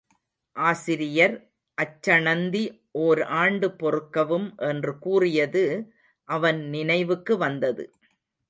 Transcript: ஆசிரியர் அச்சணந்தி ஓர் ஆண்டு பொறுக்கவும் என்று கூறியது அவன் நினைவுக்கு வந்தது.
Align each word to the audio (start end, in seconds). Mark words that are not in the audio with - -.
ஆசிரியர் 0.55 1.35
அச்சணந்தி 1.77 2.63
ஓர் 3.01 3.21
ஆண்டு 3.41 3.69
பொறுக்கவும் 3.75 4.49
என்று 4.69 4.93
கூறியது 4.99 5.63
அவன் 6.29 6.61
நினைவுக்கு 6.69 7.35
வந்தது. 7.37 7.85